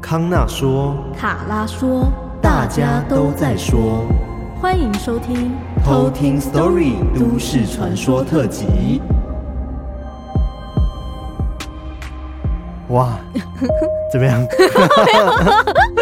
[0.00, 2.06] 康纳说，卡拉说，
[2.40, 4.06] 大家都在说，
[4.60, 5.52] 欢迎收听
[5.84, 9.02] 偷听 Story 都市传说特辑。
[12.88, 13.18] 哇，
[14.10, 14.40] 怎么样？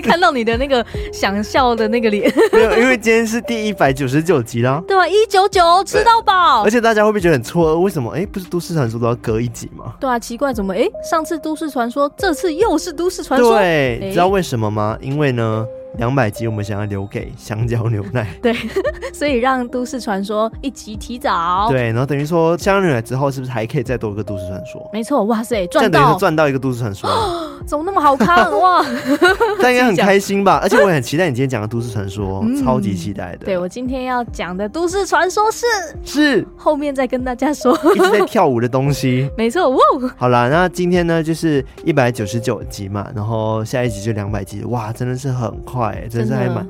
[0.02, 2.32] 看到你的那个想笑的那个脸。
[2.52, 4.82] 没有，因为今天是第一百九十九集啦。
[4.86, 6.62] 对吧，一九九吃到饱。
[6.64, 7.78] 而且大家会不会觉得很错愕？
[7.80, 8.10] 为什么？
[8.12, 9.94] 哎，不是都市传说都要隔一集吗？
[10.00, 10.74] 对啊，奇怪，怎么？
[10.74, 13.58] 哎，上次都市传说，这次又是都市传说。
[13.58, 14.96] 对，你知道为什么吗？
[15.00, 15.66] 因为呢。
[15.96, 18.28] 两百集，我们想要留给香蕉牛奶。
[18.42, 18.54] 对，
[19.12, 21.66] 所以让都市传说一集提早。
[21.70, 24.88] 对，然后等于说香蕉牛奶之后，是不是还可以再多一个都市传说？
[24.92, 26.00] 没错，哇塞，赚到！
[26.06, 27.08] 等于赚到一个都市传说。
[27.66, 28.84] 怎么那么好看哇？
[29.60, 30.58] 但应该很开心吧？
[30.62, 33.44] 而且我也很期待你今天讲的都市传说，嗯、超级期待的。
[33.44, 35.66] 对，我今天要讲的都市传说是
[36.04, 37.76] 是后面再跟大家说。
[37.94, 39.28] 一直在跳舞的东西。
[39.36, 39.78] 没错，哇！
[40.16, 45.77] 好啦，那今天呢就是一百九十九集嘛，然后下一集就两百集，哇，真的是很快，
[46.10, 46.66] 真的是还蛮。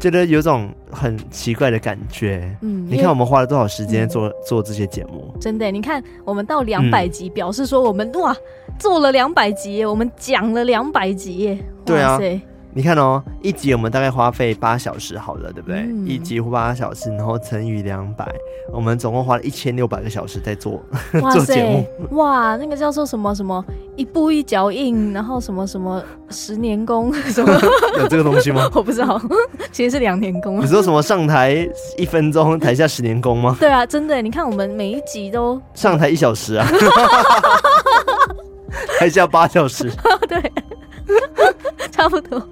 [0.00, 2.56] 觉得有种很奇怪的感觉。
[2.60, 5.32] 嗯，你看我们花了多少时间做、嗯、做这些节目？
[5.40, 8.36] 真的，你看我们到两百集，表示说我们、嗯、哇
[8.78, 11.62] 做了两百集，我们讲了两百集。
[11.84, 12.18] 对啊。
[12.74, 15.80] 你看哦，一集我们大概花费八小时，好了，对不对？
[15.80, 18.26] 嗯、一集八小时，然后乘以两百，
[18.72, 20.82] 我们总共花了一千六百个小时在做
[21.32, 21.86] 做节目。
[22.16, 23.62] 哇，那个叫做什么什么
[23.94, 27.52] 一步一脚印，然后什么什么十年功 什么？
[27.98, 28.66] 有这个东西吗？
[28.74, 29.20] 我不知道，
[29.70, 30.62] 其实是两年功。
[30.62, 33.54] 你说什么上台一分钟，台下十年功吗？
[33.60, 36.66] 对啊，真的，你看我们每一集都上台一小时啊，
[38.98, 39.92] 台下八小时，
[40.26, 40.40] 对，
[41.90, 42.42] 差不多。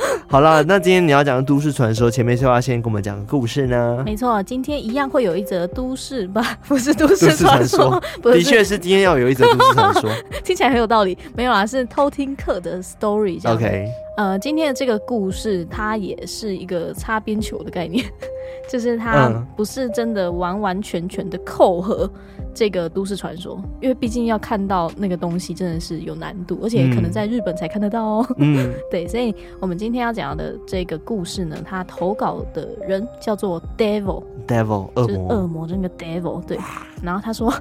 [0.28, 4.02] 好了，那今天你要讲的都市传说，前面是要先跟我们讲个故事呢？
[4.04, 10.10] 没错，今天一样会有一则都市吧，不 是都市传说， 的确是今天要有一则都市传说，
[10.44, 11.16] 听起来很有道理。
[11.34, 13.40] 没有啦，是偷听课的 story。
[13.48, 18.04] OK，呃，今天的这个故事，它也是一个擦边球的概念，
[18.68, 22.10] 就是它不是真的完完全全的扣合。
[22.54, 28.26] 这个都市传说，因为毕竟要看到那个东西真的是有难度，而且可能在日本才看得到哦。
[28.38, 36.58] 嗯， 对，所以我们今天要讲的这个故事呢，他投稿的人叫做 Devil，Devil，恶魔，恶魔，这个 Devil，对。
[37.02, 37.52] 然后他说，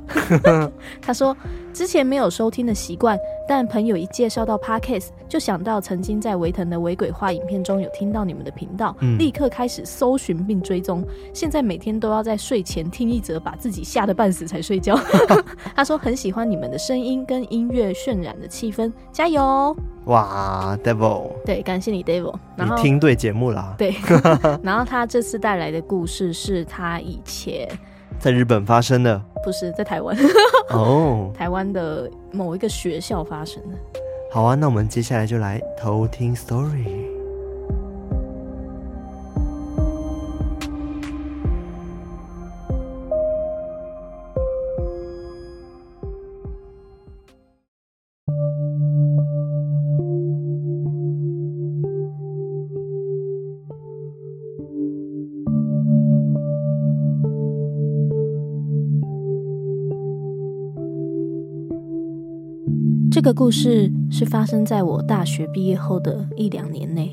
[1.02, 1.36] 他说
[1.74, 11.04] 之前没有收听的习惯，但朋友一介绍到 Podcast，就想到曾经在维腾的微鬼话影片中有听到你们的频道，嗯、立刻开始搜寻并追踪，
[11.34, 14.98] 现在每天都要在睡前听一则，把自己吓得半死才睡觉。
[15.76, 19.76] 他说很喜欢你们的声音跟音乐渲染的气氛，加油！
[20.06, 22.36] 哇，Devil，对，感谢你，Devil。
[22.56, 23.76] 然后你听对节目啦。
[23.78, 23.96] 对，
[24.64, 27.68] 然后他这次带来的故事是他以前。
[28.20, 30.16] 在日本发生的，不是在台湾
[30.72, 33.78] 哦，台湾的某一个学校发生的。
[34.32, 37.15] 好啊，那我们接下来就来偷听 story。
[63.26, 67.12] 这个故事是发生在我大学毕业后的一两年内。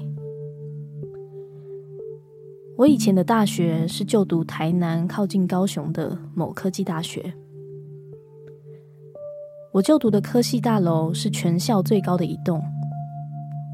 [2.76, 7.32] 我以前的大学是就读台南靠近高雄的某科技大学。
[9.72, 12.62] 我就读的科系大楼是全校最高的一栋，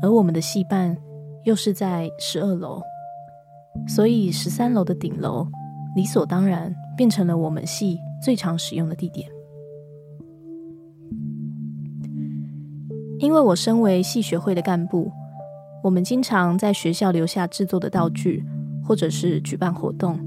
[0.00, 0.97] 而我们的系办
[1.43, 2.81] 又是在十二楼，
[3.88, 5.44] 所以十三楼的顶楼
[5.97, 9.28] 理所当然变成了我们系最常使用的地点。
[13.18, 15.10] 因为我身为系学会的干部，
[15.82, 18.44] 我们经常在学校留下制作的道具，
[18.84, 20.18] 或者是举办活动，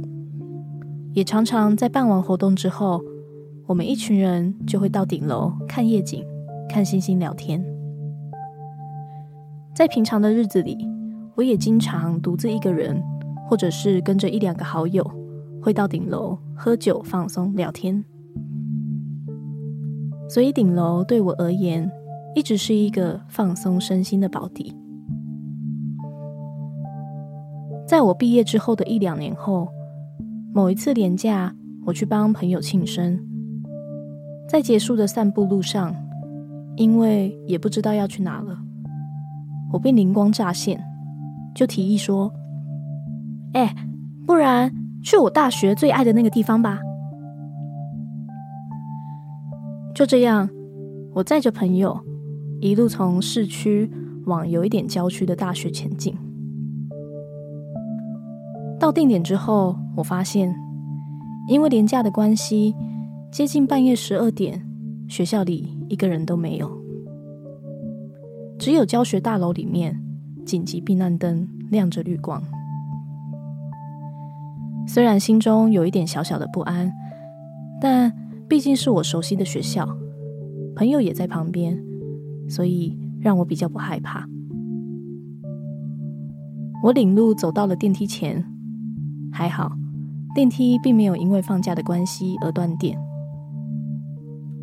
[1.14, 3.02] 也常常在办完活动之后，
[3.66, 6.26] 我们一群人就会到顶楼看夜景、
[6.68, 7.64] 看星星、聊天。
[9.74, 10.78] 在平常的日子里，
[11.36, 13.02] 我也经常独自一个人，
[13.48, 15.10] 或者是跟着一两个好友，
[15.62, 18.04] 会到顶楼喝酒、放松、聊天。
[20.30, 21.90] 所以顶楼对我而言，
[22.34, 24.76] 一直是一个放松身心的宝地。
[27.88, 29.68] 在我毕业之后的一两年后，
[30.54, 31.54] 某一次连假，
[31.86, 33.20] 我去帮朋友庆生，
[34.48, 35.94] 在结束的散步路上，
[36.78, 38.58] 因为也不知道要去哪了，
[39.74, 40.82] 我便灵光乍现，
[41.54, 42.32] 就提议说
[43.54, 43.76] ：“哎，
[44.26, 44.74] 不然
[45.04, 46.80] 去我大学最爱的那个地方吧。”
[49.94, 50.50] 就这样，
[51.14, 52.00] 我载着朋友。
[52.62, 53.90] 一路从市区
[54.26, 56.16] 往有一点郊区的大学前进。
[58.80, 60.56] 到定点之后，我发现，
[61.50, 62.76] 因为廉价的关系，
[63.32, 64.64] 接近半夜十二点，
[65.10, 66.72] 学校里一个人都没有，
[68.60, 70.00] 只有教学大楼里面
[70.46, 72.44] 紧急避难灯亮着绿光。
[74.88, 76.94] 虽然心中有一点小小的不安，
[77.80, 78.12] 但
[78.48, 79.88] 毕竟是我熟悉的学校，
[80.76, 81.80] 朋友也在旁边，
[82.52, 84.28] 所以让我比较不害怕。
[86.84, 88.46] 我领路走到了电梯前。
[89.32, 89.72] 还好，
[90.36, 93.00] 电梯并没有因为放假的关系而断电。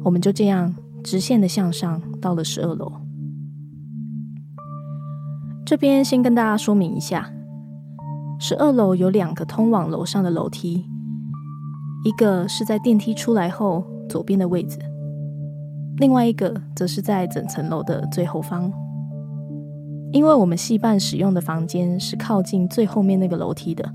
[0.04, 2.92] 我们就这样直线的向上，到了十二楼。
[5.64, 7.32] 这边先跟大家说明一下，
[8.38, 10.84] 十二楼有两个通往楼上的楼梯，
[12.04, 14.78] 一个是在电梯出来后左边的位置，
[15.98, 18.72] 另外一个则是在整层楼的最后方。
[20.10, 23.86] 因为我们戏办使用的房间是靠近最后面那个楼梯的。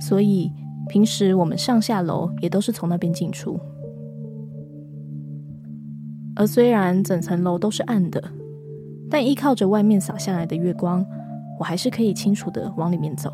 [0.00, 0.52] 所以
[0.88, 3.58] 平时我们上下楼也都是从那边进出。
[6.36, 8.22] 而虽然整层楼都是暗的，
[9.10, 11.04] 但依靠着外面洒下来的月光，
[11.58, 13.32] 我还是可以清楚的往里面走。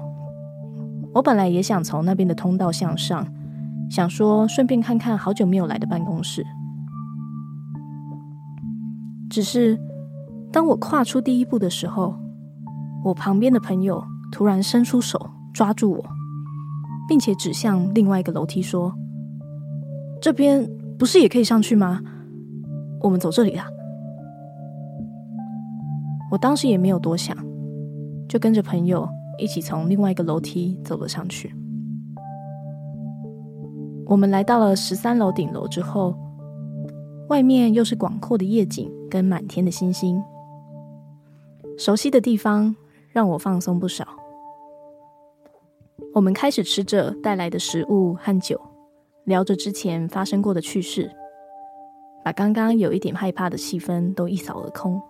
[1.12, 3.27] 我本来也想从那边的通道向上，
[3.91, 6.43] 想说顺便看看好久没有来的办公室。
[9.34, 9.76] 只是
[10.52, 12.14] 当我跨出第一步的时候，
[13.04, 16.04] 我旁边的朋友突然伸出手抓住我。
[17.06, 18.94] 并且指向另外一个楼梯说
[20.20, 20.66] ：“这边
[20.98, 22.00] 不是也可以上去吗？
[23.00, 23.66] 我们走这里啦。”
[26.32, 27.36] 我当时也没有多想，
[28.26, 29.06] 就跟着朋友
[29.38, 31.54] 一起从另外一个楼梯走了上去。
[34.06, 36.16] 我们来到了十三楼顶楼之后，
[37.28, 40.20] 外面又是广阔的夜景跟满天的星星，
[41.78, 42.75] 熟悉的地方
[43.11, 44.05] 让我放松不少。
[46.12, 48.61] 我们开始吃着带来的食物和酒，
[49.22, 51.08] 聊着之前发生过的趣事，
[52.25, 55.00] 把刚刚有一点害怕的气氛都一扫而空。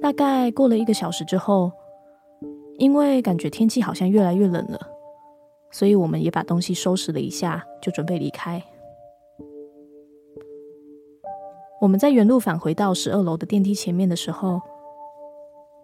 [0.00, 1.72] 大概过了一个小时之后，
[2.78, 4.78] 因为感觉天气好像越来越冷了，
[5.72, 8.62] 所以我们也把东西收拾了一下，就准备离开。
[11.80, 14.60] 我们在原路返回到十二楼的电梯前面的时候，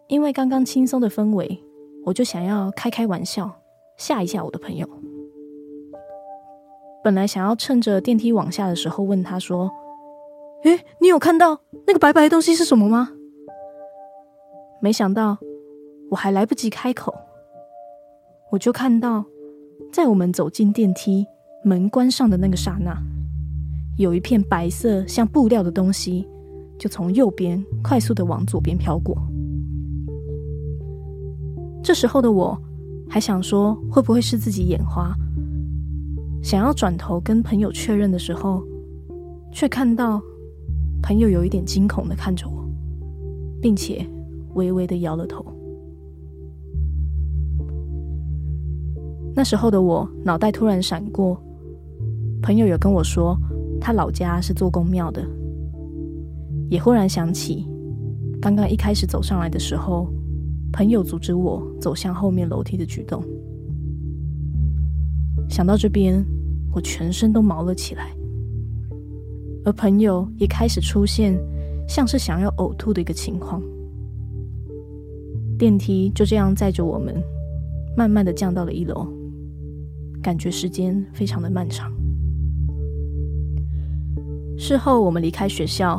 [0.08, 1.62] 因为刚刚轻松的氛围。
[2.06, 3.60] 我就想要开开玩笑，
[3.98, 4.88] 吓一吓我的朋友。
[7.04, 9.70] 本来想要趁着电梯往下的时候问他说
[10.64, 13.10] ：“诶，你有看到那个白白的东西是什么吗？”
[14.81, 15.36] 没想到
[16.10, 17.14] 我还来不及开口，
[18.50, 19.26] 我就看到，
[19.93, 21.26] 在我们走进电梯
[21.62, 22.96] 门关上的那个刹那，
[23.96, 26.26] 有一片白色像布料的东西，
[26.78, 29.16] 就从右边快速的往左边飘过。
[31.82, 32.56] 这时候的我，
[33.08, 35.14] 还想说会不会是自己眼花，
[36.42, 38.62] 想要转头跟朋友确认的时候，
[39.52, 40.20] 却看到
[41.02, 42.64] 朋友有一点惊恐的看着我，
[43.60, 44.06] 并且
[44.54, 45.44] 微微的摇了头。
[49.34, 51.40] 那时候的我脑袋突然闪过，
[52.43, 53.36] 朋友有跟我说
[53.81, 55.27] 他老家是做宫庙的，
[56.69, 57.67] 也忽然想起
[58.41, 60.08] 刚刚一开始走上来的时候。
[60.72, 63.20] 朋友阻止我走向后面楼梯的举动，
[65.49, 66.25] 想到这边，
[66.72, 68.13] 我全身都毛了起来，
[69.65, 71.37] 而朋友也开始出现
[71.89, 73.60] 像是想要呕吐的一个情况。
[75.58, 77.20] 电梯就这样载着我们，
[77.96, 79.08] 慢慢的降到了一楼，
[80.22, 81.93] 感觉时间非常的漫长。
[84.60, 85.98] 事后我们离开学校，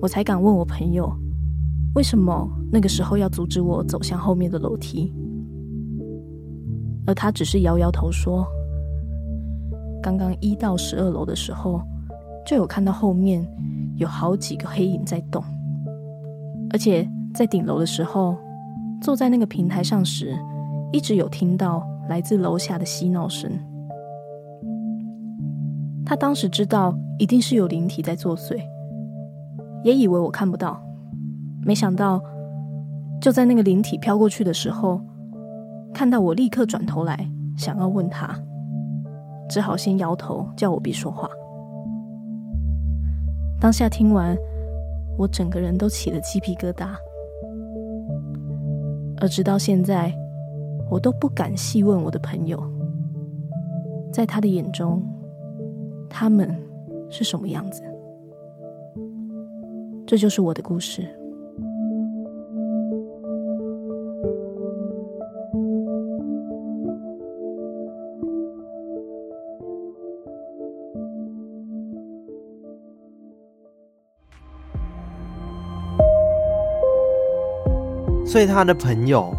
[0.00, 1.12] 我才敢问我朋友，
[1.96, 5.12] 为什么那个时候要阻止我走向后面的楼梯？
[7.08, 8.46] 而他只是摇摇头说
[10.00, 11.82] ：“刚刚一到十二楼的时候，
[12.46, 13.44] 就有看到后面
[13.96, 15.42] 有好几个黑影在动，
[16.70, 18.36] 而且在顶楼的时候，
[19.02, 20.38] 坐在那个平台上时，
[20.92, 23.50] 一直有听到来自楼下的嬉闹声。
[26.08, 28.58] 他当时知道一定是有灵体在作祟，
[29.84, 30.82] 也以为我看不到。”
[31.62, 32.18] 没想到，
[33.20, 35.02] 就在那个灵体飘过去的时候，
[35.92, 38.34] 看到我立刻转头来，想要问他，
[39.50, 41.28] 只好先摇头，叫我别说话。
[43.60, 44.34] 当下听完，
[45.18, 46.88] 我整个人都起了鸡皮疙瘩，
[49.20, 50.10] 而直到现在，
[50.88, 52.58] 我都不敢细问我的朋友，
[54.10, 55.02] 在他的眼中，
[56.08, 56.54] 他们
[57.10, 57.82] 是什么样子。
[60.06, 61.06] 这就是我的故事。
[78.24, 79.34] 所以他的朋友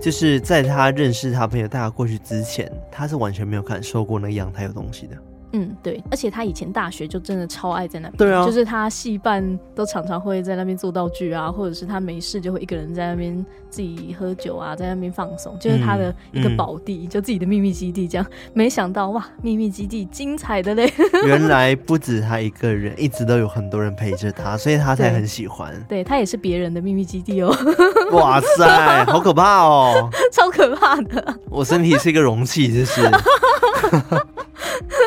[0.00, 5.33] 就是在他认识他朋友带他过去之前他是完全没有感受过那个阳台有东西的。
[5.56, 18.26] 嗯，对，而且他以前大学就真的超爱在那边，对啊，就是他戏班都常常会在那边做道具啊，或者是他没事就会一个人在那边自己喝酒啊，在那边放松，就是他的一个宝地，就自己的秘密基地这样。
[18.52, 20.92] 没想到哇，秘密基地精彩的嘞！
[21.24, 25.72] 原来不止他一个人，一直都有很多人陪着他，所以他才很喜欢。
[25.88, 27.56] 对，对他也是别人的秘密基地哦。
[28.10, 31.38] 哇塞，好可怕哦，超可怕的。
[31.48, 33.08] 我身体是一个容器，就是。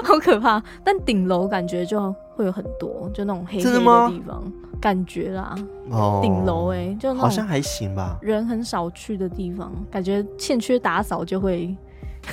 [0.07, 5.53] 好可怕，但顶楼感觉就会有很多，就那种黑黑的地方，感觉啦。
[5.89, 8.17] 哦，顶楼哎，就好像还行吧。
[8.21, 11.75] 人很少去的地方，感觉欠缺打扫，就会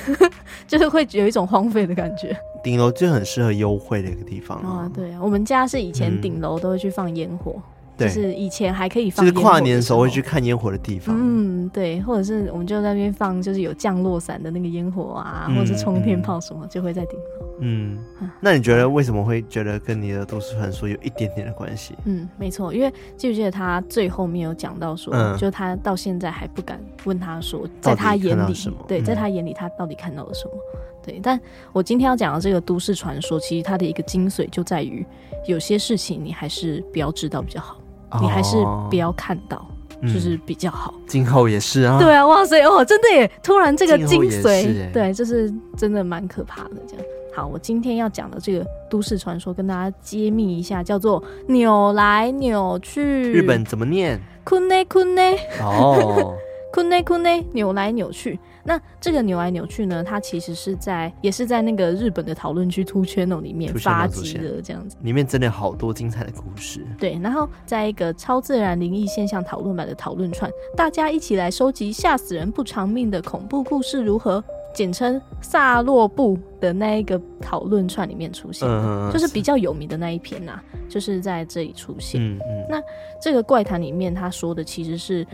[0.69, 2.37] 就是会有一种荒废的感觉。
[2.63, 4.91] 顶楼就很适合幽会的一个地方啊。
[4.95, 7.55] 对啊，我们家是以前顶楼都会去放烟火。
[7.57, 7.63] 嗯
[7.97, 11.17] 就是以前还可以放，就是跨年的时候会去看烟火的地方。
[11.17, 17.47] 嗯，对，或者是我们就在那边放，就是有降落伞的那个烟火啊，嗯、或者是冲天炮什么，就会在顶楼。
[17.61, 17.99] 嗯，
[18.41, 21.95] 那你觉得为什么会觉得跟你的都市传说有一点点的关系？
[22.05, 28.55] 嗯，没错，因为记不记得他最后面有讲到说，嗯、就他到现在还不敢问他说，在他眼里，
[28.89, 30.53] 对，在他眼里他到底看到了什么？
[30.75, 31.41] 嗯、对，但
[31.73, 35.07] 我今天要讲的这个都市传说，其实它的一个精髓就在于，
[35.47, 37.79] 有些事情你还是不要知道比较好。
[38.21, 38.57] 你还是
[38.89, 40.95] 不要看到，哦、就是比较好。
[41.05, 41.99] 今后也是啊。
[41.99, 43.29] 对啊，哇塞哦，真的耶！
[43.43, 46.77] 突然这个精髓，对，就是真的蛮可怕的。
[46.87, 53.32] 这样，好，我今天要讲的这个都市传说，跟大家揭秘一下，叫做扭来扭去。
[53.32, 54.20] 日本怎么念？
[54.44, 55.38] くねくね。
[55.62, 56.34] 哦，
[56.74, 58.40] くねくね，扭来扭去。
[58.64, 60.04] 那这个扭来扭去呢？
[60.04, 64.98] 它其实是在，也是在那个日本的讨论区 Two Channel 里面发迹的这样子。
[65.02, 66.86] 里面真的好多精彩的故事。
[67.00, 74.44] 对，然后在一个超自然灵异现象讨论版的讨论串，大家一起来收集吓死人不偿命的恐怖故事如何？
[74.75, 82.21] 简称萨洛布的那一个讨论串里面出现的，嗯、就是比较有名的那一篇呐、啊，就是在这里出现。
[82.21, 82.67] 嗯嗯。
[82.69, 82.83] 那
[83.23, 85.27] 这个怪谈里面他说的其实是。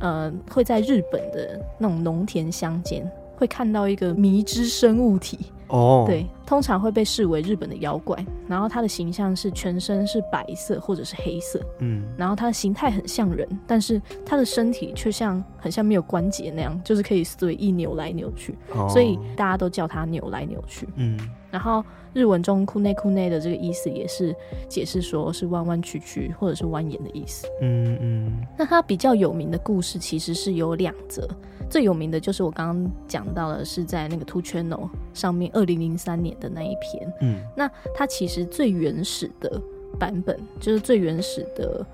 [0.00, 5.38] 呃，会在日本的那种农田乡间，会看到一个迷之生物体
[5.73, 6.07] 哦，oh.
[6.07, 8.17] 对，通常会被视为日本的妖怪。
[8.47, 18.89] 然后它的形象是全身是白色或者是黑色，嗯，然后它的形态很像人，但是它的身体却像很像没有关节那样，就是可以随意扭来扭去，oh.
[18.89, 21.19] 所以大家都叫它扭来扭去，嗯，
[21.51, 21.83] 然后。
[22.11, 24.35] 日文中“くねくね”的这个意思也是
[24.67, 27.45] 解释说是弯弯曲曲或者是蜿蜒的意思。
[27.61, 28.47] 嗯嗯。
[28.57, 31.29] 那它比较有名的故事其实是有两则，
[31.69, 37.13] 最有名的就是我刚刚讲到的，是在那个 Two Channel 上面二零零三年的那一篇。
[37.21, 37.39] 嗯。
[37.55, 39.61] 那它其实最原始的
[39.99, 41.85] 版本，就是最原始的，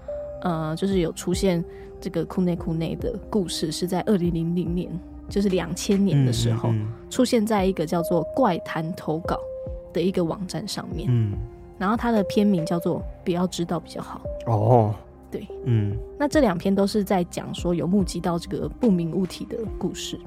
[0.41, 1.63] 呃，就是有出现
[1.99, 4.89] 这个“くねくね”的故事，是在二零零零年，
[5.27, 9.39] 就是两千年的时候，嗯嗯、出现在一个叫做“怪谈投稿”
[9.91, 11.33] 的一个网站上面，嗯，
[11.77, 14.21] 然后它的篇名叫做“不要知道比较好”。
[14.45, 14.93] 哦，
[15.30, 20.18] 对，嗯，那这两篇都是在讲说有目击到这个不明物体的故事。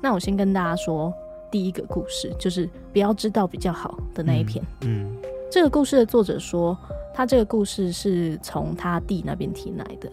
[0.00, 1.12] 那我先跟大家说
[1.50, 4.64] 第一个故事，就是“不要知道比较好”的那一篇。
[4.82, 5.16] 嗯，嗯，
[5.50, 6.76] 这个故事的作者说，
[7.14, 10.10] 他这个故事是从他弟那边听来的，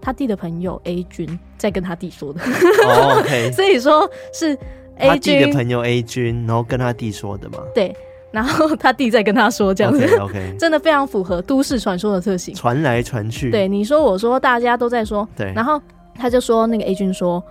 [0.00, 2.40] 他弟的朋友 A 君在跟他弟说的。
[2.86, 4.58] 哦，OK， 所以说是
[4.96, 7.58] A 君的朋友 A 君，然后跟他弟说的嘛？
[7.74, 7.94] 对。
[8.30, 13.50] 然后他弟在跟他说这样子 okay, okay 真的非常符合都市传说的特性，传来传去。
[13.50, 15.28] 对，你说我说，大家都在说。
[15.36, 15.80] 对，然后
[16.14, 17.42] 他就说那个 A 君说，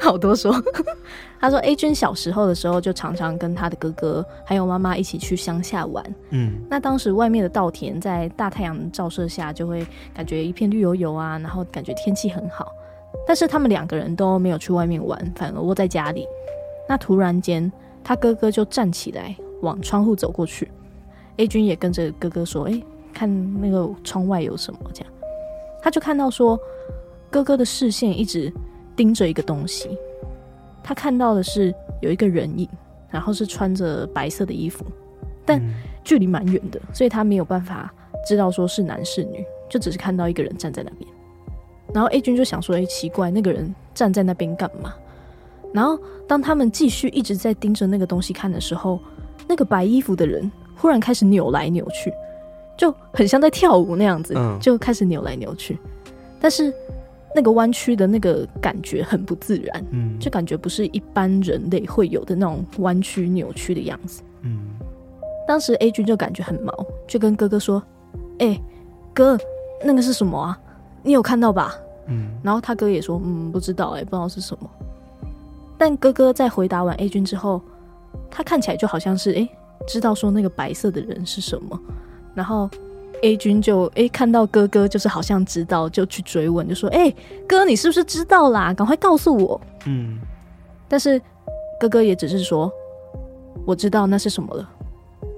[0.00, 0.54] 好多说，
[1.38, 6.04] 他说 A 君小时候的时候就常常跟他的哥哥还有妈妈一起去乡下玩。
[6.30, 12.72] 嗯，那当时外面的稻田在大太阳照射下，就会感觉一片绿油油啊，然后感觉天气很好。
[13.26, 16.26] 但是他们两个人都没有去外面玩，反而窝在家里。
[16.88, 17.70] 那突然间，
[18.04, 19.34] 他哥哥就站起来。
[19.62, 20.70] 往窗户走过去
[21.36, 25.12] ，A 君也跟着哥哥说：“哎、欸，看那个窗外有什么？”这样，
[25.82, 26.58] 他就看到说，
[27.30, 28.52] 哥哥的视线一直
[28.94, 29.96] 盯着一个东西。
[30.82, 32.68] 他看到的是有一个人影，
[33.10, 34.84] 然后是穿着白色的衣服，
[35.44, 35.60] 但
[36.04, 37.92] 距离蛮远的，所以他没有办法
[38.26, 41.10] 知道说是男是女，就只是看到一个人站在那边。
[41.92, 44.94] 然后 A 君就想说：“哎、欸，奇怪，那个人站在那边干嘛？”
[45.74, 45.98] 然后
[46.28, 49.00] 当他们继续一直在盯着那个东西看的时候，
[49.46, 52.12] 那个白衣服的人忽然开始扭来扭去，
[52.76, 55.78] 就很像在跳舞那样子，就开始扭来扭去。
[56.40, 56.72] 但是
[57.34, 64.22] 那个弯曲的那个感觉很不自然，嗯，就感觉不是一般人类会有的那种弯曲扭曲的样子。
[64.42, 64.70] 嗯，
[65.46, 66.72] 当时 A 君就感觉很毛，
[67.06, 67.82] 就跟哥哥说
[68.38, 68.60] ：“哎，
[69.12, 69.38] 哥，
[69.84, 70.58] 那个是什么啊？
[71.02, 71.74] 你有看到吧？”
[72.08, 74.70] 嗯，然后他哥也说，嗯，不知道，哎，不知道是什么。
[75.76, 77.60] 但哥哥在回答完 A 君之后，
[78.30, 79.48] 他看起来就好像是哎，
[79.86, 81.80] 知道说那个白色的人是什么。
[82.34, 82.68] 然后
[83.22, 87.12] A 君就哎看到哥哥就是好像知道，就去追问，就说：“哎，
[87.48, 88.74] 哥，你是不是知道啦？
[88.74, 90.18] 赶快告诉我。”嗯。
[90.88, 91.20] 但是
[91.80, 92.70] 哥哥也只是说
[93.66, 94.68] ：“我知道那是什么了，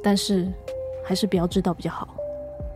[0.03, 0.47] 但是
[1.05, 2.09] 还是不要知道比较好。”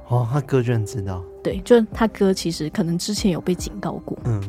[0.09, 1.23] 哦，他哥居然知道？
[1.43, 4.17] 对，就他哥其实可能之前有被警告过。
[4.25, 4.41] 嗯。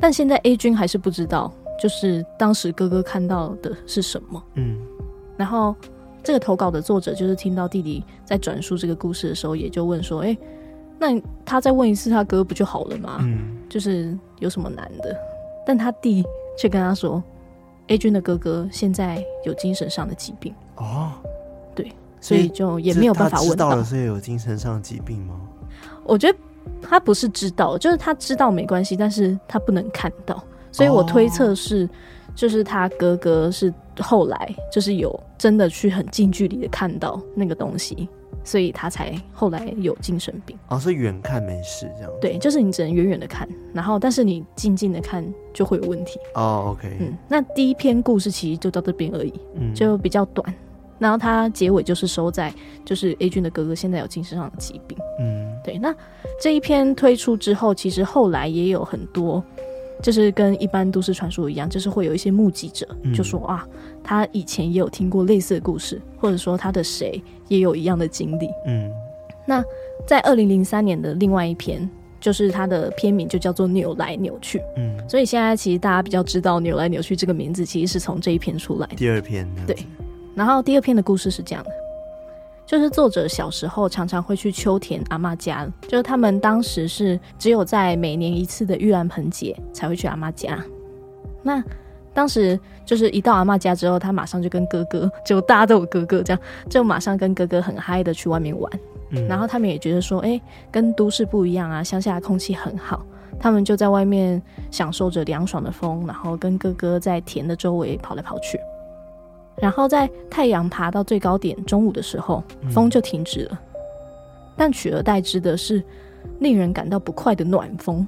[0.00, 1.52] 但现在 A 君还是不知道。
[1.78, 4.42] 就是当时哥哥看到的是什么？
[4.54, 4.78] 嗯，
[5.36, 5.74] 然后
[6.22, 10.36] 这个投稿的作者就是听到弟弟在转述这个故事的时候，也就问说：“哎，
[10.98, 13.18] 那他再问一次他哥不就好了吗？
[13.20, 15.16] 嗯，就是有什么难的？”
[15.66, 16.24] 但他弟
[16.56, 17.22] 却跟他说
[17.88, 21.12] ：“A 君的哥哥现在有精神上的疾病哦，
[21.74, 23.54] 对，所以就也没有办法问到。
[23.54, 25.40] 知道了，所以有精神上的疾病吗？
[26.04, 26.38] 我觉得
[26.80, 30.42] 他不是知道，就是他知道没关系，但是他不能看到。”
[30.76, 31.88] 所以我推测是，
[32.34, 38.06] 就是他哥哥是后来就是有真的去很近距离的看到那个东西，
[38.44, 40.54] 所以他才后来有精神病。
[40.68, 42.12] 哦，是远看没事这样？
[42.20, 46.20] 对，就是你只能远远的看，然后但是你近近的看就会有问题。
[46.34, 50.54] 哦，OK，嗯，那第一篇故事其实就到这边而已，嗯，就比较短，
[50.98, 52.52] 然后它结尾就是收在
[52.84, 55.78] 就是 A 君的哥哥现在有精神上的疾病，嗯，对。
[55.78, 55.94] 那
[56.38, 59.42] 这一篇推出之后，其实后来也有很多。
[60.02, 63.66] 就是跟一般都市传说一样，就是会有一些目击者就说啊，
[64.04, 68.48] 他以前也有听过类似的故事，或者说他的谁也有一样的经历。
[68.66, 68.90] 嗯，
[69.46, 69.64] 那
[70.06, 71.88] 在二零零三年的另外一篇，
[72.20, 74.58] 就是它的片名就叫做《扭来扭去》。
[74.76, 78.96] 嗯，所以现在其实大家比较知道“扭来扭去”这个名字，其实是从这一篇出来的。
[78.96, 79.76] 第二篇对，
[80.34, 81.70] 然后第二篇的故事是这样的。
[82.66, 90.58] 就是作者小时候常常会去秋田阿妈家，就是他们当时是只有在每年一次的玉兰盆节才会去阿妈家。
[91.42, 91.62] 那
[92.12, 98.72] 当时就是一到阿妈家之后，他马上就跟哥哥，就大家都有哥哥，这样就马上跟哥哥很嗨的去外面玩。
[99.10, 100.40] 嗯，然后他们也觉得说，哎，
[100.72, 103.06] 跟都市不一样啊，乡下的空气很好。
[103.38, 108.58] 他们就在外面享受着凉爽的风，然后跟哥哥在田的周围跑来跑去。
[109.58, 113.52] 然后在太阳爬到最高点，中午的时候，风就停止了。
[113.52, 113.58] 嗯、
[114.54, 115.82] 但取而代之的是
[116.40, 118.06] 令人感到不快的暖风。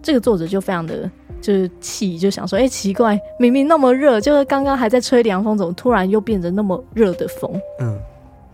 [0.00, 7.60] 这个作者就非常的就是气，就想说：哎，奇怪，明明那么热，就是刚刚还在吹凉风，怎么突然又变成那么热的风？
[7.80, 7.98] 嗯。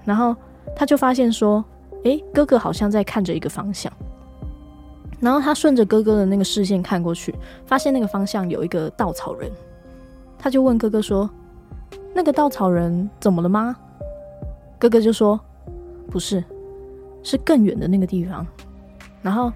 [0.06, 0.34] 然后
[0.74, 1.62] 他就发现说：
[2.04, 3.92] 哎，哥哥好像在看着一个方向。
[5.20, 7.34] 然后他顺着哥哥的那个视线看过去，
[7.66, 9.52] 发现那个方向有一个稻草人。
[10.38, 11.28] 他就问哥哥说。
[12.14, 13.76] 那个稻草人怎么了吗？
[14.78, 15.38] 哥哥就说
[16.10, 16.42] ：“不是，
[17.22, 18.46] 是更远的那个地方。”
[19.22, 19.52] 然后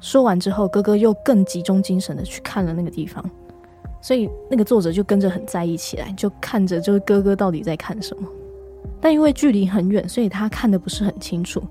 [0.00, 3.24] 说完之后，哥哥又更集中精神的去看了那个地方，
[4.02, 8.28] 所以那个作者就跟着很在意起来，就看着就是哥哥到底在看什么。
[9.00, 11.62] 但因为距离很远，所以他看得不是很清楚。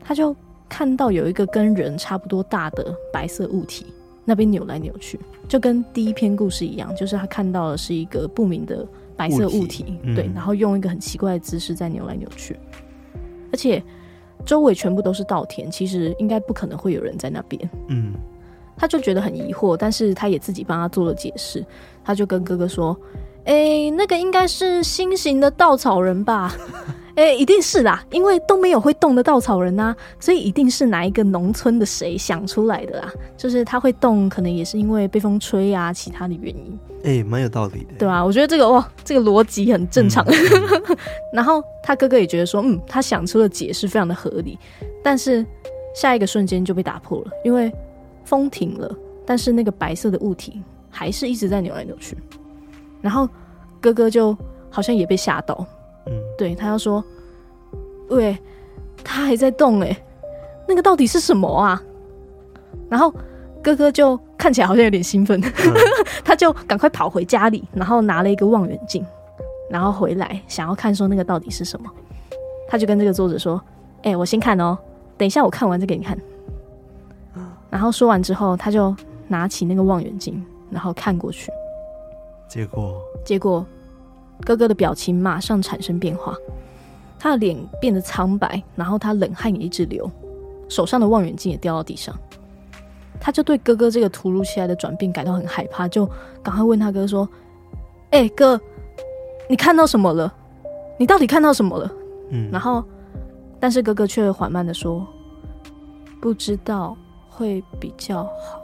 [0.00, 0.36] 他就
[0.68, 3.86] 看到有一个跟人差不多大的白色物体，
[4.24, 8.86] 那边扭来扭去，就跟第一篇故事一样，就是他看到的是一个不明的。
[9.18, 12.56] 白色物体，嗯、对，然后用一个很奇怪的姿势在扭来扭去，
[13.52, 13.82] 而且
[14.46, 17.70] 周围全部都是稻田，其实应该不可能会有人在那边。
[17.88, 18.14] 嗯，
[18.76, 21.66] 他就觉得很疑惑，但是他也自己帮他做了解释，
[22.04, 22.96] 他就跟哥哥说
[23.44, 26.54] ：“哎、欸，那个应该是新型的稻草人吧。”
[27.18, 33.12] 哎、欸，一定是啦，因为都没有会动的稻草人呐、啊，所以一定是哪一个农村的谁想出来的啦。
[33.36, 36.78] 就是他会动，可能也是因为被风吹啊，其他的原因。
[37.02, 40.24] 哎、欸，蛮有道理的，对啊，我觉得这个哇，这个逻辑很正常。
[40.26, 40.96] 嗯、
[41.34, 44.56] 然后他哥哥也觉得说，嗯，他想出的解释非常的合理。
[45.02, 45.44] 但是
[45.96, 47.72] 下一个瞬间就被打破了，因为
[48.24, 52.16] 风停了，但是那个白色的物体还是一直在扭来扭去。
[53.02, 53.28] 然后
[53.80, 54.38] 哥哥就
[54.70, 55.66] 好像也被吓到。
[56.36, 57.02] 对，他要说，
[58.08, 58.36] 喂，
[59.02, 59.96] 他还在动哎，
[60.66, 61.82] 那个到底是什么啊？
[62.88, 63.12] 然后
[63.62, 65.74] 哥哥就看起来好像有点兴奋，嗯、
[66.24, 69.04] 他就赶快跑回家里，然后拿了一个望远镜，
[69.68, 71.90] 然后回来想要看说那个到底是什么。
[72.68, 73.60] 他就跟这个作者说
[74.04, 74.76] ：“哎，我先看哦，
[75.16, 76.18] 等一下我看完再给你看。”
[77.70, 78.94] 然后说完之后，他就
[79.26, 81.50] 拿起那个望远镜，然后看过去，
[82.48, 83.64] 结果，结果。
[84.44, 86.36] 哥哥的表情马上产生变化，
[87.18, 90.10] 他的脸变得苍白，然后他冷汗也一直流，
[90.68, 92.14] 手上的望远镜也掉到地上。
[93.20, 96.08] 他就对哥哥这个突如其来的转变感到很害怕，就
[96.42, 97.28] 赶快问他哥说
[98.10, 98.60] ：“哎、欸，哥，
[99.48, 100.32] 你看到什么了？
[100.98, 101.92] 你到底看到什么了？”
[102.30, 102.84] 嗯，然后，
[103.58, 105.04] 但是哥哥却缓慢的说
[106.22, 106.96] ：“不知道，
[107.28, 108.62] 会比较好。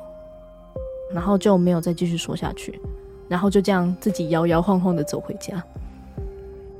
[1.12, 2.80] 然后就没有再继续说下去，
[3.28, 5.62] 然后就这样自己摇摇晃晃的走回家。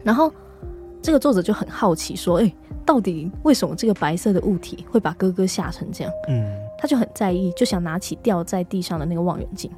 [0.03, 0.33] 然后
[1.01, 2.55] 这个作者就很好奇说：“哎，
[2.85, 6.47] 到底为什么这个白色的物体会把哥哥吓成这样？”嗯，
[6.79, 9.71] 他就很在意，就想拿起掉在地上的那个望远镜，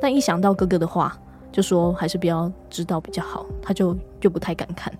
[0.00, 1.18] 但一想到哥哥的话，
[1.50, 4.92] 就说还是不要知道比较好，他就又不太敢看。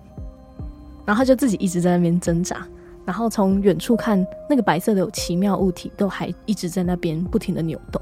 [1.05, 2.67] 然后他就自己一直在那边挣扎，
[3.05, 8.01] 然后从远处看那个白色的奇妙物体都还一直在那边不停的扭动。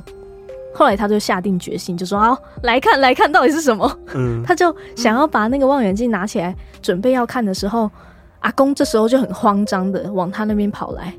[0.77, 7.89] 后来他就下定决心，就说：“好，来看来看到底是什么。”嗯，他就想要把那个望远镜拿起来，准备要看的时候，
[8.41, 11.11] 阿公这时候就很慌张的往他那边跑来，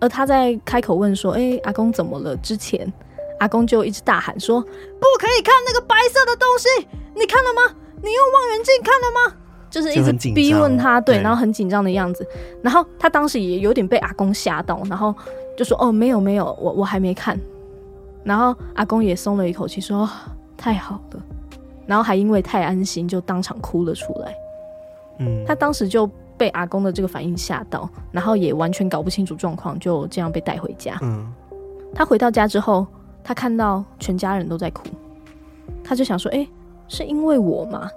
[0.00, 2.90] 而他在开口问说：“哎、欸，阿公怎么了？”之前，
[3.40, 6.88] 阿公就一直大喊说：“不可以看那个白色的东西！
[7.14, 7.76] 你看了吗？
[8.02, 9.36] 你用望远镜看了吗？”
[9.68, 12.26] 就是一直逼问他，对，然后很紧张的样子。
[12.62, 15.14] 然后他当时也有点被阿公吓到，然后
[15.58, 17.38] 就说：“哦，没有没有，我我还没看。”
[18.28, 20.06] 然后阿公也松了一口气，说
[20.54, 21.22] ：“太好了。”
[21.88, 24.34] 然后还因为太安心，就当场哭了出来。
[25.20, 30.98] 嗯，他当时就被阿公的这个反应吓到，然后也完全搞不清楚状况，就这样被带回家。
[31.00, 31.26] 嗯，
[31.94, 32.86] 他回到家之后，
[33.24, 34.88] 他看到全家人都在哭，
[35.82, 36.46] 他就想说：“哎，
[36.86, 37.88] 是因为我吗？”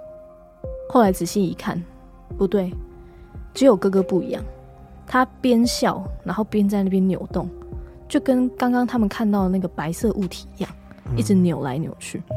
[0.88, 1.78] 后来仔细一看，
[2.38, 2.72] 不对，
[3.52, 4.42] 只有哥哥不一样。
[5.06, 7.46] 他边笑，然后边在那边扭动。
[8.12, 10.70] 就跟刚刚他们看到的那个白色物体一样，
[11.16, 12.18] 一直扭来扭去。
[12.28, 12.36] 嗯，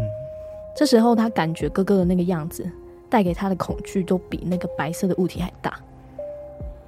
[0.73, 2.65] 这时候他感觉哥哥的那个样子
[3.09, 5.77] 带给他的恐惧都比那个白色的物体还大。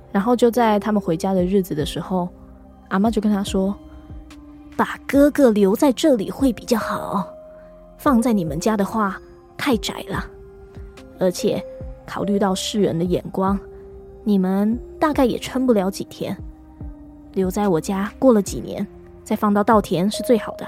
[0.10, 2.30] 然后就在他们回家的日子的时候，
[2.88, 3.76] 阿妈就跟他说
[4.78, 7.28] ：“把哥哥留在这里会比较好，
[7.98, 9.22] 放在你们家的话
[9.58, 10.26] 太窄了，
[11.20, 11.62] 而且
[12.06, 13.60] 考虑到世人的眼光，
[14.24, 16.34] 你们大概也撑不了几天。”
[17.38, 18.86] 留在我家，过了几年
[19.24, 20.66] 再放到稻田是最好的。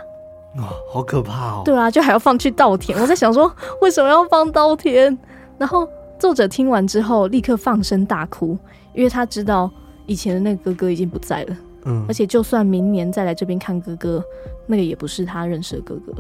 [0.55, 1.61] 哦，好可怕哦！
[1.65, 2.97] 对啊，就还要放去稻田。
[2.99, 3.51] 我在想说，
[3.81, 5.17] 为什么要放稻田？
[5.57, 8.57] 然后作者听完之后，立刻放声大哭，
[8.93, 9.69] 因为他知道
[10.05, 11.57] 以前的那个哥哥已经不在了。
[11.85, 14.23] 嗯，而且就算明年再来这边看哥哥，
[14.67, 16.13] 那个也不是他认识的哥哥。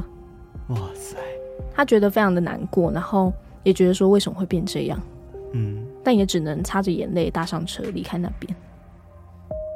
[0.73, 1.17] 哇塞！
[1.73, 3.31] 他觉得非常的难过，然后
[3.63, 4.99] 也觉得说为什么会变这样？
[5.53, 8.55] 嗯，但也只能擦着眼泪搭上车离开那边。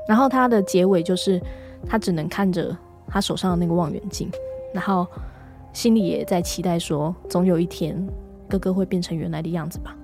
[0.07, 1.41] 然后他的结尾就是，
[1.87, 2.75] 他只能看着
[3.07, 4.29] 他手上的那个望远镜，
[4.73, 5.07] 然后
[5.71, 7.95] 心里也在期待说，总有一天
[8.49, 9.95] 哥哥会变成原来的样子吧。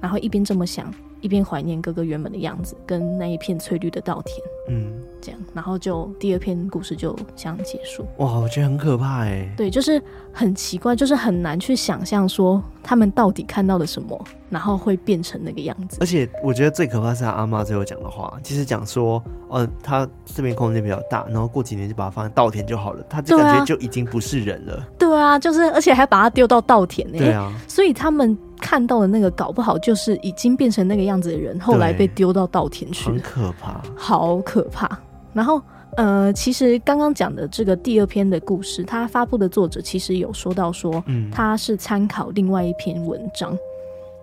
[0.00, 4.38] 然后一边这么想，一边怀念哥哥原本的样子，跟那一片翠绿的稻田。
[4.68, 4.92] 嗯。
[5.20, 8.06] 这样，然后就第二篇故事就这样结束。
[8.18, 9.50] 哇，我觉得很可怕哎。
[9.56, 9.98] 对，就是
[10.30, 15.96] 很奇怪，就是很难去想象说他们到底看到了什么，然后会变成那个样子。
[15.98, 24.86] 而且我觉得最可怕是他阿妈最后讲的话，其实讲说，呃，他这边空间比较大，然后过几年就把它放在稻田就好了，他就感觉就已经不是人了。
[24.98, 27.16] 对啊，就是而且还把它丢到稻田呢。
[27.16, 34.98] 对啊，所以他们看到的那个搞不好就是已经变成那个样子的人，后来被丢到稻田去，很可怕，好可怕。
[35.34, 35.60] 然后，
[35.98, 43.54] 呃，其实刚刚讲的这个第二篇的故事，他发布的作者其实有说到说，嗯，他是参考另外一篇文章，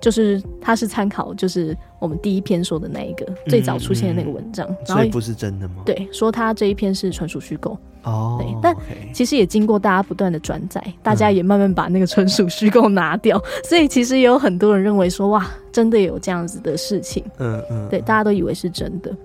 [0.02, 5.84] 就是他是参考就是我们第一篇说的那一个最早出现的那个文章，嗯嗯、然后所以不是真的吗？
[5.86, 8.76] 对，说他这一篇是纯属虚构哦，对，但
[9.14, 19.16] 其实也经过大家不断的转载，大家也慢慢把那个纯属虚构拿掉，嗯、 所以其实也有很多人认为说，哇，真的有这样子的事情，嗯嗯，对，大家都以为是真的。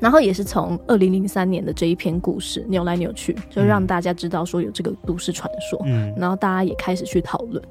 [0.00, 7.62] 然后也是从二零零三年的这一篇故事扭来扭去，就让大家知道说有这个都市传说，嗯，然后大家也开始去讨论。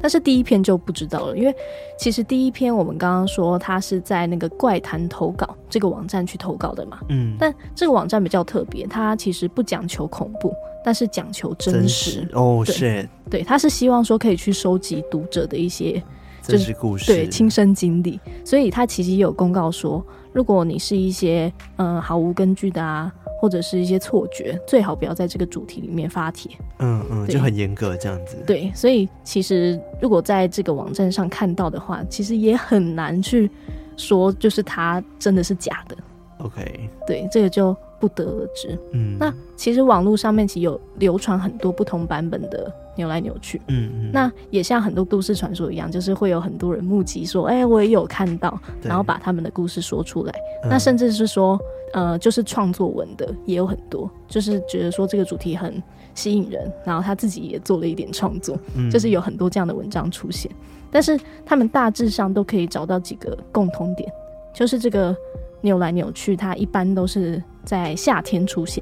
[0.00, 1.54] 但是第一篇就不知道了，因为
[1.98, 10.52] 其实第一篇我们刚刚说他是在那个怪谈投稿这个网站去投稿的嘛，嗯，但这个网站比较特别，它其实不讲求恐怖，
[10.84, 12.28] 但是讲求真实。
[12.32, 16.02] 哦，是，对，他是希望说可以去收集读者的一些
[16.42, 20.04] 真实故事，对，亲身经历，所以他其实也有公告说。
[20.30, 26.50] 如果你是一些嗯毫无根据的啊，或者是一些错觉，最好不要在这个主题里面发帖。
[26.78, 28.36] 嗯嗯，就很严格这样子。
[28.46, 33.50] 对，所以其实如果在这个网站上看到的话，其实也很难去
[33.96, 35.96] 说就是它真的是假的。
[36.38, 37.76] OK，对，这个就。
[38.00, 38.78] 不得而知。
[38.92, 43.60] 嗯，那其实网络上面其实有流传很多不同版本的扭来扭去。
[43.66, 50.32] 嗯嗯，那也像很多都市传说一样，就是会有很多人目击说，哎、欸，我也有看到，然后把他们的故事说出来。
[50.62, 51.58] 嗯、那甚至是说，
[51.92, 55.82] 呃，就是创作文的也有很多，就是觉得说这个主题很
[56.14, 60.50] 吸引人，然后他自己也做了一点创作，嗯、就是有很多这样的文章出现。
[60.90, 64.10] 但是他们大致上都可以找到几个共通点，
[64.54, 65.16] 就是这个。
[65.60, 68.80] 扭来扭去，它一般都是在夏天出现，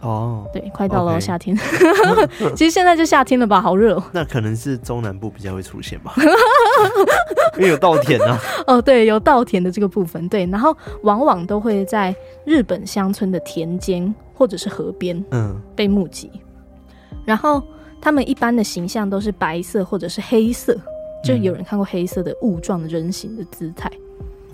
[0.00, 1.56] 哦，对，快到了夏天。
[2.56, 4.04] 其实现在就夏天了吧，好热哦。
[4.12, 6.14] 那可能是中南部比较会出现吧，
[7.58, 8.38] 因为有稻田啊。
[8.66, 16.30] 哦，对，有稻田的这个部分，对，然后往往都会在日本乡村的田间或者是河边，嗯，被目击。
[17.26, 17.62] 然后
[18.00, 20.74] 他们一般的形象都是白色或者是黑色，
[21.22, 23.90] 就有人看过黑色的雾状的人形的姿态，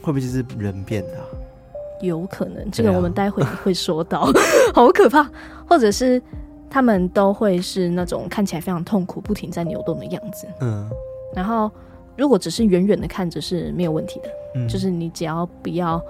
[0.03, 1.25] 会不会就是人变的啊？
[2.01, 4.31] 有可能，这个我们待会会说到，
[4.75, 5.29] 好可怕。
[5.69, 6.23] 或者是
[6.71, 10.47] 他们都会是那种看起来非常痛苦、不停在扭动的样子。
[10.61, 10.89] 嗯，
[11.35, 11.71] 然后
[12.17, 16.01] 如果只是远远的看着是没有问题的，嗯，就是你只要不要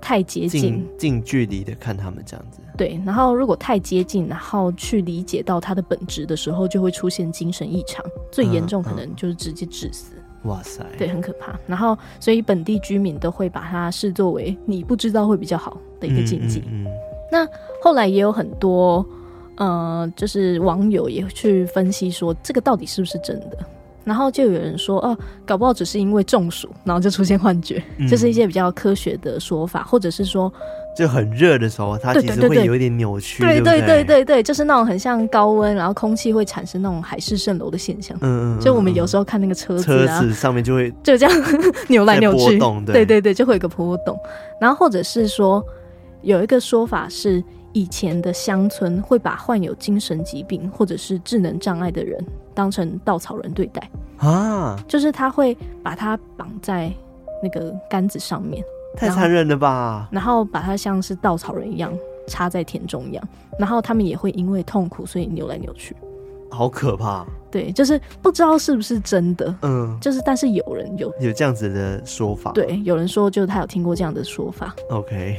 [0.00, 2.60] 太接近，近距离的看他们这样子。
[2.76, 10.12] 对，然后如果太接近，然后去理解到它的本质的时候，就会出现精神异常，最严重可能就是直接致死。
[10.14, 11.58] 嗯嗯哇塞，对，很可怕。
[11.66, 16.60] 然后，所以本地居民都会把它视作为你不知道会比较好的一个禁忌。
[16.66, 16.92] 嗯，嗯，嗯，
[17.30, 17.48] 那
[17.82, 19.04] 后来也有很多，
[19.56, 23.58] 呃，就是网友也去分析说，这个到底是不是真的？
[24.04, 30.52] 然后就有人说，哦、啊，搞不好只是因为中暑，然后就出现幻觉，这、是一些比较科学的说法，或者是说。
[30.96, 33.42] 就很热的时候，它其实会有一点扭曲。
[33.42, 38.16] 对对对对对，就是那种很像高温，然后空气会产生那种海市蜃楼的现象。
[38.22, 38.60] 嗯嗯。
[38.60, 41.44] 就我们有时候看那个车子啊，车子上面就会就这样
[41.88, 44.18] 扭来扭去，对对对，就会有个波动。
[44.58, 45.62] 然后或者是说，
[46.22, 52.18] 有一个说法是，以前的乡村会把患有精神疾病或者是智能障碍的人
[52.54, 56.90] 当成稻草人对待啊，就是他会把他绑在
[57.42, 58.64] 那个杆子上面。
[58.96, 60.08] 太残忍了吧！
[60.10, 61.92] 然后把它像是稻草人一样
[62.26, 63.28] 插在田中一样，
[63.58, 65.94] 然后他们也会因为痛苦，所以扭来扭去，
[66.50, 67.24] 好可怕。
[67.50, 74.74] 对，就是不知道是不是真的，嗯，就是但是有人有有这样子的说法，对，有人说就是他有听过这样的说法。
[74.90, 75.36] OK，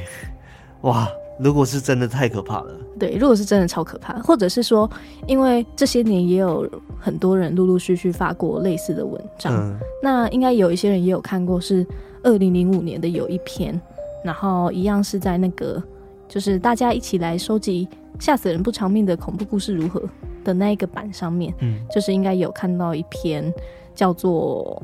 [0.80, 2.74] 哇，如果是真的太可怕了。
[2.98, 4.90] 对，如果是真的超可怕，或者是说，
[5.26, 11.86] 因为这些年也有很多人陆陆续续发过类似的文章，嗯，那应该有一些人也有看过是。
[12.24, 13.80] 二零零五年的有一篇，
[14.24, 15.80] 然后一样是在那个，
[16.28, 17.86] 就是大家一起来收集
[18.18, 20.02] 吓死人不偿命的恐怖故事如何
[20.42, 23.54] 的那一个版上面，嗯，就是应该有看到一篇
[23.94, 24.82] 叫做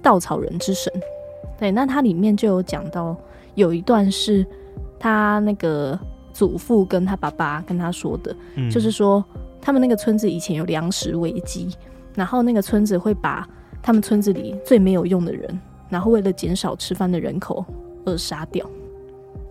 [0.02, 0.90] 《稻草人之神》。
[1.60, 3.14] 对，那它里面就有讲到
[3.54, 4.44] 有一段是
[5.02, 5.98] 他那个
[6.32, 9.24] 祖父跟他爸爸跟他说的，嗯，就是说
[9.60, 11.74] 他们那个村子以前有粮食危机，
[12.14, 13.44] 然后那个村子会把
[13.82, 15.60] 他们村子里最没有用的人。
[15.90, 17.64] 然后为了减少吃饭的人口
[18.06, 18.64] 而杀掉，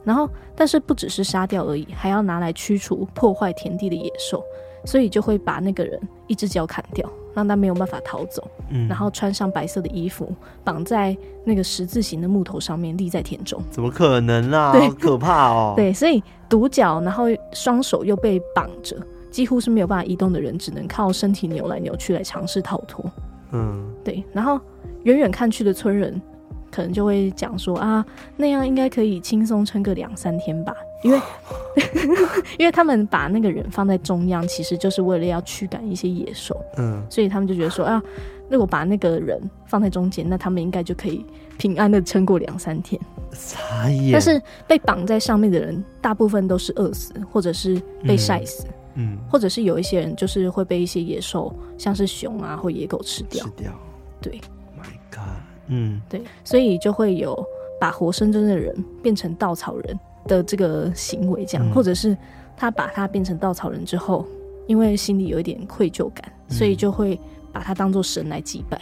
[0.03, 4.41] 然后但是不只是杀掉而已，还要拿来驱除破坏田地的野兽，
[4.85, 8.45] 所以就会把那个人一只脚砍掉，让他没有办法逃走。
[8.69, 13.61] 嗯，然后穿上白色的衣服，绑在那个十字形的木头上面立在田中。
[13.69, 14.71] 怎么可能啊？
[14.73, 15.73] 好可怕哦！
[15.77, 18.97] 对，所以独角，然后双手又被绑着，
[19.29, 23.03] 几乎是没有办法移动的人，只能靠身体扭来扭去来尝试逃脱。
[23.51, 24.59] 嗯，对，然后
[25.03, 26.21] 远远看去的村人。
[26.73, 28.05] 可能就会讲说啊，
[28.37, 31.19] 那样应该可以轻松撑个两三天吧，因为
[32.59, 38.01] 因为他们把那个人放在中央，其实就是为了要驱赶一些野兽，嗯，所以他们就觉得说啊，
[38.49, 41.25] 如果把那个人放在中间，那他们应该就可以
[41.57, 43.01] 平安的撑过两三天。
[43.31, 44.11] 傻眼。
[44.11, 53.71] 但是被绑在上面的人，大部分都是饿死，或者是被晒死，嗯，嗯，或者是有一些人就是会被一些野兽，像是熊啊或野狗吃掉，吃掉，
[54.21, 54.39] 对。
[55.73, 57.47] 嗯，对，所以就会有
[57.79, 62.15] 把活生生的人变成稻草人的这个行为，这样，嗯、或者是
[62.55, 64.25] 他把他变成稻草人之后，
[64.67, 67.19] 因为心里有一点愧疚感，嗯、所以就会
[67.51, 68.79] 把他当做神来祭拜。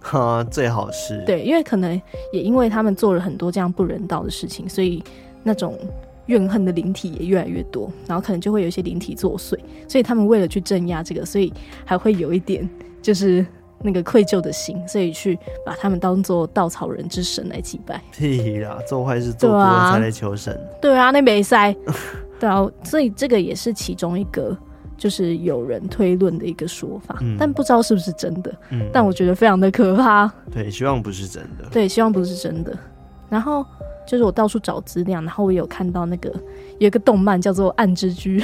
[0.00, 2.00] 哈，最好是对，因为可能
[2.32, 5.02] 也因为他们做了很多这样不人道的事情，所以
[5.42, 5.78] 那种
[6.26, 11.52] 怨恨的灵体也越来越多，然后可能就会有一些灵体作祟，所以他们为了去镇压这个，所以
[11.84, 12.68] 还会有一点
[13.00, 13.44] 就是。
[13.84, 18.02] 那个愧疚的心，所以去把他们当做稻草人之神来祭拜。
[18.10, 20.58] 屁啦，做坏事做多了才来求神。
[20.80, 21.76] 对啊，那没塞。
[22.40, 24.56] 对啊，所以这个也是其中一个，
[24.96, 28.50] 就是有人推论的一个说法，嗯、但不知道是不是真的。
[28.70, 30.32] 嗯，但我觉得非常的可怕。
[30.50, 31.68] 对，希望不是真的。
[31.70, 32.76] 对，希望不是真的。
[33.28, 33.64] 然后。
[34.06, 36.28] 就是我到处找资料，然后我有看到那个
[36.78, 38.38] 有一个动漫叫做《暗之居》，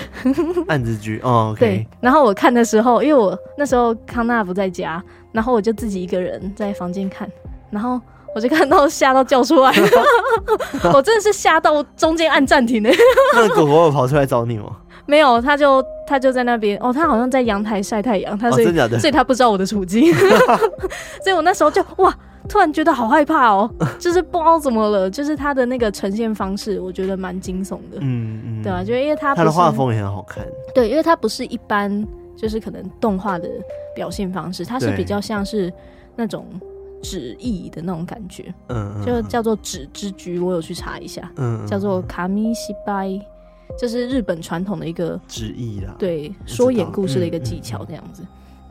[0.68, 1.86] 暗之居哦，okay、对。
[2.00, 7.28] 然后我看的时候，因为我那时候康纳不在家，然后我就自己一个人在房间看，
[7.70, 8.00] 然后
[8.34, 9.72] 我就看到吓到叫出来，
[10.92, 12.90] 我真的是吓到中间按暂停的。
[13.34, 14.76] 那个狗狗有跑出来找你吗？
[15.06, 20.12] 没有，他就他就在那边哦，他好像在阳台晒太阳，他所以、哦、所以他不知道我的处境，
[21.24, 22.14] 所以我那时候就哇。
[22.48, 27.98] 突然觉得好害怕哦，就是不知道怎么了，就是它的那个呈现方式，我觉得蛮惊悚的。
[28.00, 30.44] 嗯嗯，对啊，就因为它他的画风也很好看。
[30.74, 32.04] 对，因为它不是一般，
[32.40, 33.48] 就是可能动画的
[33.94, 35.70] 表现方式，它是比较像是
[36.16, 36.46] 那种
[37.02, 38.54] 纸艺的那种感觉。
[38.68, 41.30] 嗯，就叫做纸之居，我有去查一下。
[41.36, 43.10] 嗯，叫做卡米西拜，
[43.78, 45.94] 这是日本传统的一个纸艺啦。
[45.98, 48.22] 对，说演故事的一个技巧，这样子。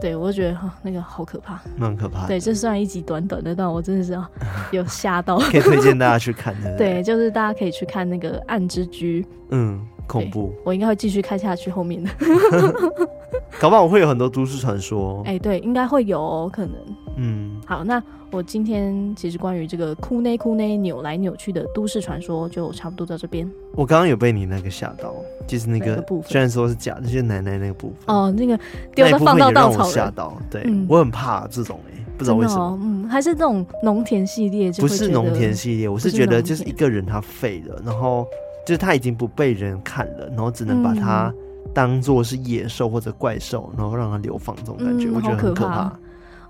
[0.02, 2.26] 对，我就觉得哈，那个好可怕，蛮可怕。
[2.26, 4.18] 对，这虽然一集短短的，但我真的是
[4.72, 5.38] 有吓到。
[5.38, 6.74] 可以推荐大家去看的。
[6.80, 9.22] 对，就是大家可以去看那个《暗之居》。
[9.50, 10.52] 嗯，恐怖。
[10.66, 12.10] 我应该会继续看下去后面的。
[13.60, 15.22] 搞不好我会有很多都市传说。
[15.26, 16.74] 哎，对，应该会有哦，可能。
[17.18, 23.50] 嗯，好，那我今天其实关于这个哭内哭内扭来扭去的都市传说就差不多到这边。
[23.76, 25.14] 我刚刚有被你那个吓到，
[25.46, 28.16] 就是那个部分，虽然说是假的，就是奶奶那个部分。
[28.16, 28.58] 哦，那个
[28.96, 30.36] 丢的放到稻草人，吓到。
[30.50, 32.80] 对，我很怕这种哎，不知道为什么。
[32.82, 38.26] 嗯，还是这种农田系列，不是农田系列，我是觉得就是一个人他废了，然后
[38.70, 41.34] 就是他已经不被人看了，然后只能把他
[41.74, 45.92] 当做是野兽或者怪兽，然后让他流放这种感觉，我觉得很可怕。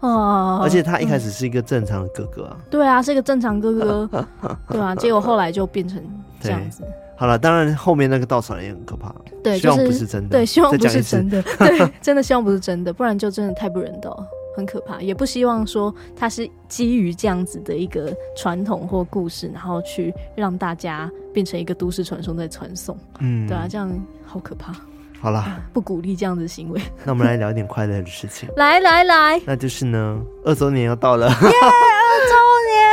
[0.01, 4.27] 哦，而且他一开始是一个正常的哥哥啊，对啊，是一个正常哥哥，
[4.67, 6.03] 对啊，结果后来就变成
[6.41, 6.83] 这样子。
[7.15, 14.21] 好了，当然后面那个稻草人也很可怕，对，希望不是真的，对，希望不是真的，对，真的希望不是真的，不然就真的太不人道，
[14.55, 15.01] 很可怕。
[15.01, 23.91] 也不希望说它是基于这样子的一个传统或故事，然后去让大家变成一个都市传说在传颂，嗯，对啊，这样
[24.25, 24.73] 好可怕。
[25.21, 26.81] 好啦， 不鼓励这样子的行为。
[27.03, 28.47] 那我们来聊一点快乐的事情。
[28.55, 31.27] 来来来，那就是呢，二周年要到了。
[31.27, 32.48] 耶，二周年！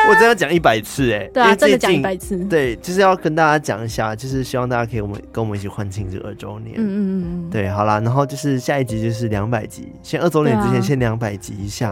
[0.09, 1.29] 我真的要讲一百次哎。
[1.33, 2.37] 对啊，真的讲一百次。
[2.45, 6.75] 对，就是要跟大家讲一下，就是希望大家可以我们跟我们一起欢庆这二周年。
[6.77, 7.51] 嗯嗯嗯。
[7.51, 11.87] 对，好啦，然后就是下一集就是两百集，先二周年之前先两百集一下，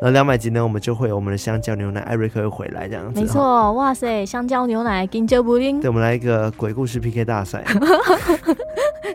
[0.00, 3.20] 然后两百集呢，我们就会有我们的香蕉牛奶艾瑞克会回来这样子。
[3.20, 5.80] 没错，哇塞，香蕉牛奶金蕉布丁。
[5.80, 7.64] 对，我们来一个鬼故事 PK 大赛。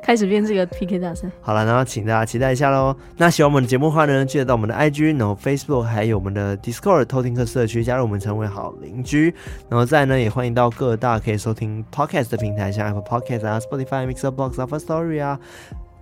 [0.04, 2.96] 开始变这个 PK 大赛，好了，然后请大家期待一下喽。
[3.18, 9.34] 那喜欢我们的节目的话呢，记得到我们的 IG，然后 Facebook，还有我们的 Discord 偷听课社区，加入我们成为好邻居。
[9.70, 15.40] 然后再呢，也欢迎到各大可以收听 Podcast 的平台，像 Apple Podcast 啊、Spotify、Mixer Box、Firstory 啊。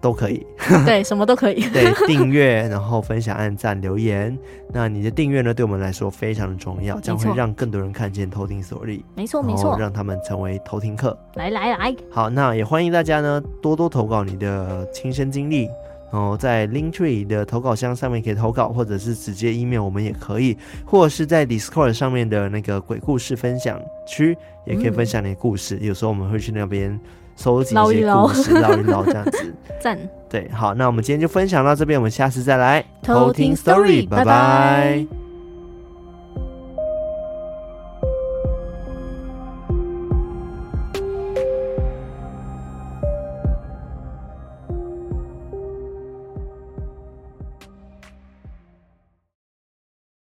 [0.01, 0.45] 都可以，
[0.85, 1.61] 对，什么都可以。
[1.71, 4.37] 对，订阅，然后分享、按赞、留言。
[4.73, 9.05] 那你的订阅呢，对我们来说非常的重要，将会让更多人看见偷听所力。
[9.15, 11.17] 没错，没错，让他们成为偷听客。
[11.35, 15.69] 来来来，好，那也欢迎大家呢多多投稿你的亲身经历，
[16.13, 25.77] 然后在 Linktree 的投稿箱上面可以投稿，或者是直接 email 我们也可以，或者是在 Discord 上面的那个鬼故事分享区也可以分享你的故事。
[25.81, 26.97] 嗯、有时候我们会去那边。
[27.35, 29.97] 收集一些故事，唠一唠这样子， 赞。
[30.29, 35.22] 对，好，那我们今天就分享到这边，我们下次再来偷听 story，拜拜。